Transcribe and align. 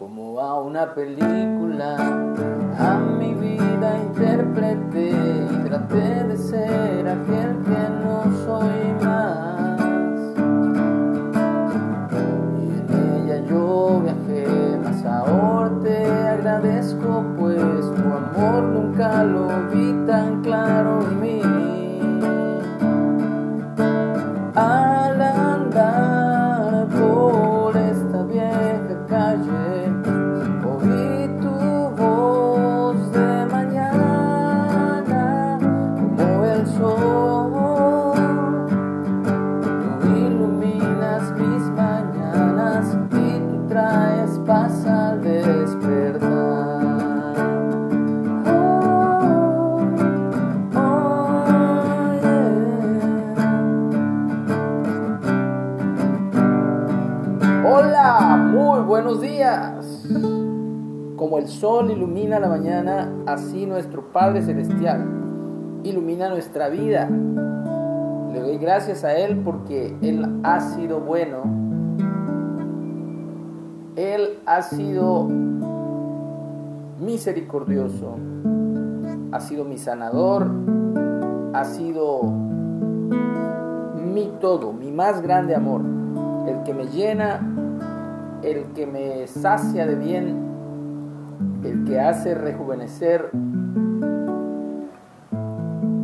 como 0.00 0.40
a 0.40 0.58
una 0.62 0.94
película. 0.94 1.94
A 2.78 2.98
mi 2.98 3.34
vida 3.34 3.98
interpreté 3.98 5.10
y 5.10 5.68
traté 5.68 6.24
de 6.24 6.36
ser 6.38 7.06
aquel 7.06 7.58
que 7.66 7.82
no 8.02 8.24
soy 8.46 8.94
más. 9.04 9.78
Y 12.62 12.70
en 12.80 13.26
ella 13.28 13.44
yo 13.46 14.00
viajé, 14.02 14.78
más 14.82 15.04
ahora 15.04 15.70
te 15.82 16.06
agradezco, 16.06 17.22
pues 17.38 17.94
tu 17.94 18.02
amor 18.02 18.62
nunca 18.62 19.22
lo 19.22 19.48
vi 19.68 19.89
traes 43.70 44.38
paz 44.46 44.84
despertar. 45.22 46.28
Hola, 57.64 58.36
muy 58.52 58.80
buenos 58.80 59.20
días. 59.20 60.04
Como 61.14 61.38
el 61.38 61.46
sol 61.46 61.92
ilumina 61.92 62.40
la 62.40 62.48
mañana, 62.48 63.08
así 63.26 63.66
nuestro 63.66 64.10
Padre 64.12 64.42
Celestial 64.42 65.06
ilumina 65.84 66.28
nuestra 66.28 66.68
vida. 66.68 67.08
Le 68.32 68.40
doy 68.40 68.58
gracias 68.58 69.04
a 69.04 69.16
Él 69.16 69.42
porque 69.44 69.96
Él 70.02 70.40
ha 70.42 70.58
sido 70.58 70.98
bueno. 70.98 71.59
Él 74.00 74.38
ha 74.46 74.62
sido 74.62 75.28
misericordioso. 77.00 78.16
Ha 79.30 79.40
sido 79.40 79.66
mi 79.66 79.76
sanador. 79.76 80.50
Ha 81.52 81.64
sido 81.64 82.22
mi 82.22 84.32
todo, 84.40 84.72
mi 84.72 84.90
más 84.90 85.20
grande 85.20 85.54
amor. 85.54 85.82
El 86.48 86.62
que 86.62 86.72
me 86.72 86.86
llena, 86.86 87.46
el 88.42 88.72
que 88.72 88.86
me 88.86 89.26
sacia 89.26 89.84
de 89.84 89.96
bien, 89.96 90.34
el 91.62 91.84
que 91.84 92.00
hace 92.00 92.34
rejuvenecer 92.34 93.28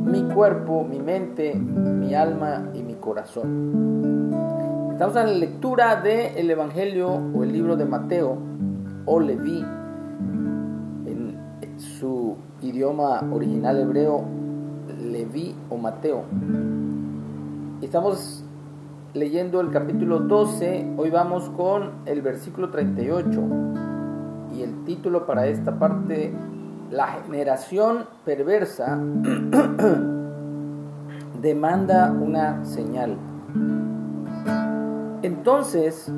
mi 0.05 0.23
cuerpo, 0.35 0.85
mi 0.85 0.99
mente, 0.99 1.55
mi 1.55 2.15
alma 2.15 2.69
y 2.75 2.83
mi 2.83 2.97
corazón. 2.97 4.56
Estamos 4.97 5.17
en 5.17 5.27
la 5.27 5.35
lectura 5.35 5.97
del 6.01 6.51
Evangelio 6.51 7.11
o 7.11 7.43
el 7.43 7.53
libro 7.53 7.77
de 7.77 7.85
Mateo 7.85 8.39
o 9.05 9.21
Leví 9.21 9.63
en 11.05 11.37
su 11.77 12.39
idioma 12.63 13.21
original 13.31 13.79
hebreo, 13.79 14.25
Leví 14.99 15.55
o 15.69 15.77
Mateo. 15.77 16.23
Estamos 17.83 18.43
leyendo 19.13 19.61
el 19.61 19.71
capítulo 19.71 20.21
12, 20.21 20.95
hoy 20.97 21.11
vamos 21.11 21.51
con 21.51 21.91
el 22.07 22.23
versículo 22.23 22.71
38 22.71 23.43
y 24.57 24.63
el 24.63 24.83
título 24.85 25.27
para 25.27 25.47
esta 25.47 25.79
parte 25.79 26.33
la 26.91 27.09
generación 27.09 28.07
perversa 28.25 28.99
demanda 31.43 32.11
una 32.13 32.65
señal. 32.65 33.19
Entonces 35.23 36.11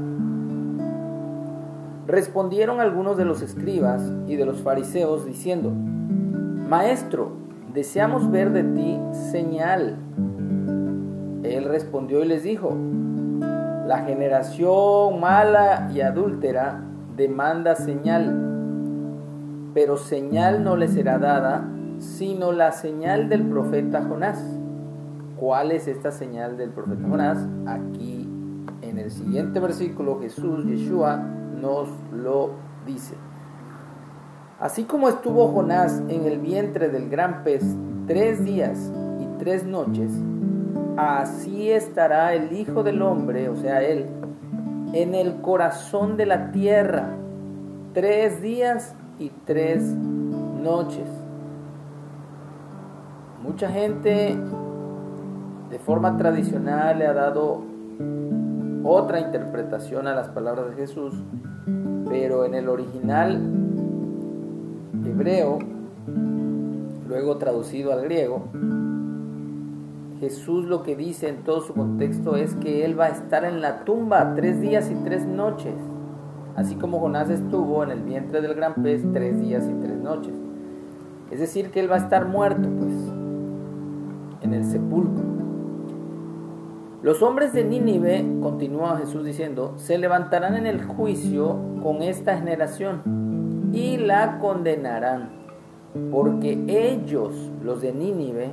respondieron 2.06 2.80
algunos 2.80 3.16
de 3.16 3.24
los 3.24 3.42
escribas 3.42 4.02
y 4.26 4.36
de 4.36 4.46
los 4.46 4.62
fariseos 4.62 5.26
diciendo, 5.26 5.70
Maestro, 5.70 7.32
deseamos 7.72 8.30
ver 8.30 8.52
de 8.52 8.64
ti 8.64 8.98
señal. 9.30 9.96
Él 11.42 11.64
respondió 11.64 12.24
y 12.24 12.28
les 12.28 12.42
dijo, 12.42 12.76
la 13.86 14.04
generación 14.06 15.20
mala 15.20 15.90
y 15.94 16.00
adúltera 16.00 16.82
demanda 17.16 17.74
señal 17.74 18.48
pero 19.78 19.96
señal 19.96 20.64
no 20.64 20.74
le 20.74 20.88
será 20.88 21.18
dada, 21.18 21.68
sino 22.00 22.50
la 22.50 22.72
señal 22.72 23.28
del 23.28 23.48
profeta 23.48 24.02
Jonás. 24.02 24.42
¿Cuál 25.36 25.70
es 25.70 25.86
esta 25.86 26.10
señal 26.10 26.56
del 26.56 26.70
profeta 26.70 27.06
Jonás? 27.08 27.46
Aquí 27.64 28.17
en 28.98 29.04
el 29.04 29.10
siguiente 29.12 29.60
versículo 29.60 30.18
Jesús, 30.20 30.64
Yeshua, 30.64 31.16
nos 31.16 31.88
lo 32.12 32.50
dice. 32.84 33.14
Así 34.58 34.84
como 34.84 35.08
estuvo 35.08 35.52
Jonás 35.52 36.02
en 36.08 36.24
el 36.24 36.38
vientre 36.40 36.88
del 36.88 37.08
gran 37.08 37.44
pez 37.44 37.62
tres 38.08 38.44
días 38.44 38.90
y 39.20 39.38
tres 39.38 39.64
noches, 39.64 40.10
así 40.96 41.70
estará 41.70 42.34
el 42.34 42.52
Hijo 42.52 42.82
del 42.82 43.02
Hombre, 43.02 43.48
o 43.48 43.56
sea, 43.56 43.82
Él, 43.82 44.06
en 44.92 45.14
el 45.14 45.40
corazón 45.42 46.16
de 46.16 46.26
la 46.26 46.50
tierra, 46.50 47.10
tres 47.94 48.42
días 48.42 48.96
y 49.20 49.30
tres 49.44 49.82
noches. 49.82 51.08
Mucha 53.44 53.70
gente 53.70 54.36
de 55.70 55.78
forma 55.78 56.16
tradicional 56.16 56.98
le 56.98 57.06
ha 57.06 57.12
dado 57.12 57.62
otra 58.88 59.20
interpretación 59.20 60.06
a 60.06 60.14
las 60.14 60.28
palabras 60.28 60.70
de 60.70 60.76
Jesús, 60.76 61.14
pero 62.08 62.44
en 62.44 62.54
el 62.54 62.68
original 62.68 63.40
hebreo, 65.04 65.58
luego 67.08 67.36
traducido 67.38 67.92
al 67.92 68.02
griego, 68.04 68.44
Jesús 70.20 70.64
lo 70.64 70.82
que 70.82 70.96
dice 70.96 71.28
en 71.28 71.44
todo 71.44 71.60
su 71.60 71.74
contexto 71.74 72.36
es 72.36 72.54
que 72.56 72.84
Él 72.84 72.98
va 72.98 73.06
a 73.06 73.10
estar 73.10 73.44
en 73.44 73.60
la 73.60 73.84
tumba 73.84 74.34
tres 74.34 74.60
días 74.60 74.90
y 74.90 74.94
tres 75.04 75.24
noches 75.26 75.74
así 76.58 76.74
como 76.74 76.98
Jonás 76.98 77.30
estuvo 77.30 77.84
en 77.84 77.92
el 77.92 78.02
vientre 78.02 78.40
del 78.40 78.54
gran 78.54 78.74
pez 78.82 79.04
tres 79.12 79.40
días 79.40 79.64
y 79.70 79.80
tres 79.80 79.96
noches. 79.96 80.34
Es 81.30 81.38
decir, 81.38 81.70
que 81.70 81.78
él 81.78 81.88
va 81.88 81.94
a 81.94 81.98
estar 81.98 82.26
muerto, 82.26 82.68
pues, 82.68 82.92
en 84.42 84.54
el 84.54 84.64
sepulcro. 84.64 85.37
Los 87.00 87.22
hombres 87.22 87.52
de 87.52 87.62
Nínive, 87.62 88.26
continúa 88.42 88.96
Jesús 88.96 89.24
diciendo, 89.24 89.74
se 89.76 89.98
levantarán 89.98 90.56
en 90.56 90.66
el 90.66 90.84
juicio 90.84 91.56
con 91.80 92.02
esta 92.02 92.36
generación 92.36 93.70
y 93.72 93.98
la 93.98 94.40
condenarán, 94.40 95.30
porque 96.10 96.58
ellos, 96.66 97.52
los 97.62 97.82
de 97.82 97.92
Nínive, 97.92 98.50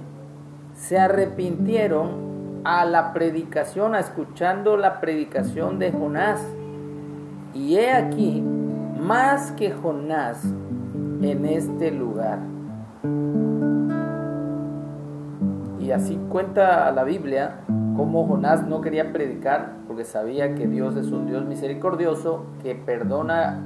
se 0.75 0.99
arrepintieron 0.99 2.61
a 2.63 2.85
la 2.85 3.13
predicación, 3.13 3.95
a 3.95 3.99
escuchando 3.99 4.77
la 4.77 5.01
predicación 5.01 5.79
de 5.79 5.91
Jonás 5.91 6.45
y 7.55 7.77
he 7.77 7.93
aquí 7.93 8.43
más 8.99 9.53
que 9.53 9.71
Jonás 9.71 10.43
en 11.19 11.45
este 11.45 11.89
lugar. 11.89 12.37
Y 15.79 15.89
así 15.89 16.19
cuenta 16.29 16.91
la 16.91 17.03
Biblia 17.03 17.61
cómo 17.95 18.27
Jonás 18.27 18.67
no 18.67 18.81
quería 18.81 19.11
predicar 19.13 19.77
porque 19.87 20.05
sabía 20.05 20.55
que 20.55 20.67
Dios 20.67 20.95
es 20.95 21.11
un 21.11 21.27
Dios 21.27 21.45
misericordioso 21.45 22.45
que 22.61 22.75
perdona 22.75 23.61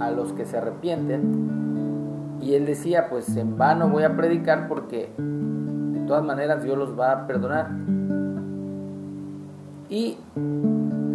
a 0.00 0.10
los 0.10 0.32
que 0.32 0.44
se 0.44 0.58
arrepienten. 0.58 2.38
Y 2.40 2.54
él 2.54 2.66
decía, 2.66 3.08
pues 3.08 3.36
en 3.36 3.56
vano 3.56 3.88
voy 3.88 4.02
a 4.02 4.16
predicar 4.16 4.68
porque 4.68 5.10
de 5.16 6.00
todas 6.06 6.24
maneras 6.24 6.62
Dios 6.62 6.76
los 6.76 6.98
va 6.98 7.12
a 7.12 7.26
perdonar. 7.26 7.70
Y 9.88 10.18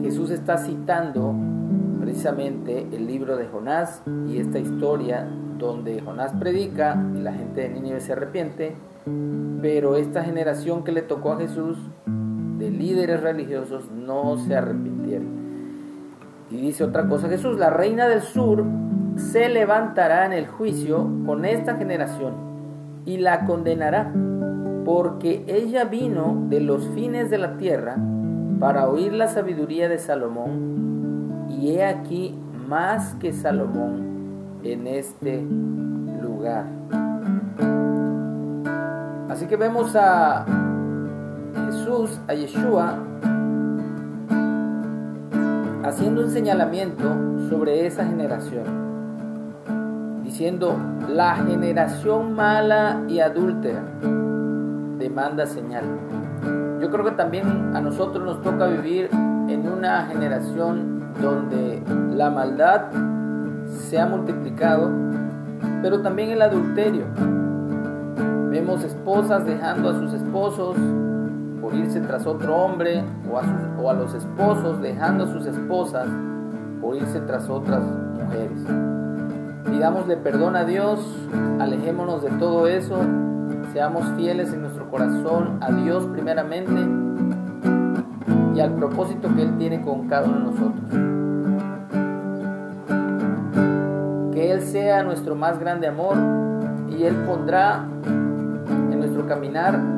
Jesús 0.01 0.29
está 0.31 0.57
citando 0.57 1.33
precisamente 1.99 2.87
el 2.91 3.07
libro 3.07 3.35
de 3.35 3.47
Jonás 3.47 4.01
y 4.27 4.37
esta 4.39 4.59
historia 4.59 5.27
donde 5.57 6.01
Jonás 6.01 6.31
predica 6.33 7.03
y 7.15 7.19
la 7.19 7.33
gente 7.33 7.61
de 7.61 7.69
Nínive 7.69 7.99
se 7.99 8.13
arrepiente, 8.13 8.75
pero 9.61 9.95
esta 9.95 10.23
generación 10.23 10.83
que 10.83 10.91
le 10.91 11.01
tocó 11.01 11.33
a 11.33 11.37
Jesús 11.37 11.77
de 12.57 12.71
líderes 12.71 13.21
religiosos 13.21 13.91
no 13.91 14.37
se 14.37 14.55
arrepintieron. 14.55 15.27
Y 16.49 16.57
dice 16.57 16.83
otra 16.83 17.07
cosa 17.07 17.27
Jesús, 17.27 17.57
la 17.57 17.69
reina 17.69 18.07
del 18.07 18.21
sur 18.21 18.63
se 19.17 19.49
levantará 19.49 20.25
en 20.25 20.33
el 20.33 20.47
juicio 20.47 21.07
con 21.25 21.45
esta 21.45 21.75
generación 21.75 22.33
y 23.05 23.17
la 23.17 23.45
condenará, 23.45 24.11
porque 24.85 25.43
ella 25.47 25.85
vino 25.85 26.45
de 26.49 26.61
los 26.61 26.87
fines 26.89 27.29
de 27.29 27.37
la 27.37 27.57
tierra 27.57 27.97
para 28.59 28.87
oír 28.87 29.13
la 29.13 29.27
sabiduría 29.27 29.87
de 29.89 29.97
Salomón, 29.97 31.47
y 31.49 31.71
he 31.71 31.85
aquí 31.85 32.35
más 32.67 33.15
que 33.15 33.33
Salomón 33.33 34.59
en 34.63 34.87
este 34.87 35.41
lugar. 36.21 36.65
Así 39.29 39.45
que 39.45 39.55
vemos 39.55 39.95
a 39.95 40.66
Jesús, 41.87 42.19
a 42.27 42.33
Yeshua, 42.33 42.97
haciendo 45.85 46.21
un 46.21 46.29
señalamiento 46.29 47.03
sobre 47.47 47.85
esa 47.85 48.05
generación, 48.05 48.65
diciendo, 50.21 50.75
la 51.07 51.35
generación 51.37 52.33
mala 52.33 53.01
y 53.07 53.19
adúltera 53.19 53.83
demanda 54.97 55.45
señal. 55.45 55.85
Yo 56.81 56.91
creo 56.91 57.05
que 57.05 57.11
también 57.11 57.73
a 57.73 57.79
nosotros 57.79 58.21
nos 58.21 58.41
toca 58.41 58.67
vivir 58.67 59.09
en 59.47 59.69
una 59.69 60.07
generación 60.07 61.13
donde 61.21 61.81
la 62.13 62.29
maldad 62.29 62.87
se 63.65 63.97
ha 63.97 64.05
multiplicado, 64.05 64.91
pero 65.81 66.01
también 66.01 66.31
el 66.31 66.41
adulterio. 66.41 67.05
Vemos 68.49 68.83
esposas 68.83 69.45
dejando 69.45 69.89
a 69.89 69.93
sus 69.93 70.11
esposos 70.11 70.75
por 71.67 71.75
irse 71.75 71.99
tras 71.99 72.25
otro 72.25 72.55
hombre 72.55 73.03
o 73.29 73.37
a, 73.37 73.43
o 73.77 73.89
a 73.89 73.93
los 73.93 74.13
esposos 74.13 74.81
dejando 74.81 75.25
a 75.25 75.27
sus 75.27 75.45
esposas 75.45 76.07
por 76.79 76.95
irse 76.95 77.19
tras 77.19 77.49
otras 77.49 77.83
mujeres. 77.83 78.63
Pidámosle 79.65 80.15
perdón 80.15 80.55
a 80.55 80.63
Dios, 80.63 81.05
alejémonos 81.59 82.21
de 82.21 82.29
todo 82.31 82.67
eso 82.67 83.01
Seamos 83.73 84.05
fieles 84.15 84.53
en 84.53 84.61
nuestro 84.61 84.89
corazón 84.89 85.57
a 85.61 85.71
Dios 85.71 86.05
primeramente 86.07 86.87
y 88.55 88.59
al 88.61 88.73
propósito 88.75 89.27
que 89.35 89.41
Él 89.43 89.57
tiene 89.57 89.81
con 89.81 90.07
cada 90.07 90.27
uno 90.27 90.39
de 90.39 90.45
nosotros. 90.45 90.89
Que 94.33 94.51
Él 94.51 94.61
sea 94.61 95.03
nuestro 95.03 95.35
más 95.35 95.59
grande 95.59 95.87
amor 95.87 96.15
y 96.89 97.03
Él 97.03 97.13
pondrá 97.27 97.85
en 98.05 98.99
nuestro 98.99 99.27
caminar 99.27 99.96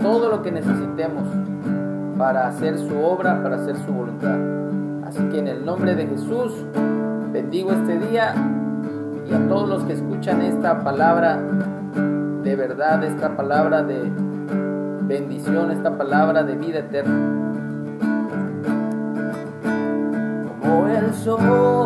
todo 0.00 0.28
lo 0.28 0.42
que 0.42 0.50
necesitemos 0.50 1.24
para 2.18 2.48
hacer 2.48 2.78
su 2.78 2.96
obra, 2.98 3.42
para 3.42 3.56
hacer 3.56 3.76
su 3.76 3.92
voluntad. 3.92 4.38
Así 5.06 5.22
que 5.30 5.38
en 5.38 5.48
el 5.48 5.64
nombre 5.64 5.94
de 5.94 6.06
Jesús 6.06 6.52
bendigo 7.32 7.72
este 7.72 7.98
día 7.98 8.34
y 9.28 9.34
a 9.34 9.48
todos 9.48 9.68
los 9.68 9.84
que 9.84 9.94
escuchan 9.94 10.42
esta 10.42 10.82
palabra 10.84 11.38
de 12.44 12.56
verdad 12.56 13.02
esta 13.02 13.34
palabra 13.36 13.82
de 13.82 14.12
bendición, 15.06 15.70
esta 15.70 15.96
palabra 15.96 16.42
de 16.42 16.56
vida 16.56 16.80
eterna. 16.80 17.14
Como 20.60 20.88
el 20.88 21.14
sol, 21.14 21.83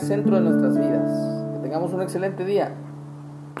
centro 0.00 0.36
de 0.36 0.42
nuestras 0.42 0.78
vidas. 0.78 1.52
Que 1.54 1.58
tengamos 1.60 1.92
un 1.92 2.02
excelente 2.02 2.44
día. 2.44 2.72